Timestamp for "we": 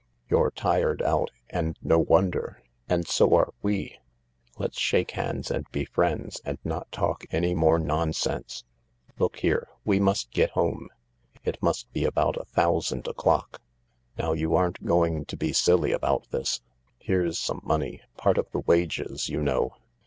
3.61-3.99, 9.85-9.99